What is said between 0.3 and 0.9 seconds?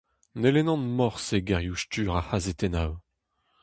Ne lennan